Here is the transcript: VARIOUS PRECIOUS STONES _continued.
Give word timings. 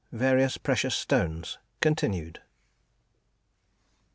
VARIOUS 0.11 0.57
PRECIOUS 0.57 0.95
STONES 0.95 1.59
_continued. 1.79 2.37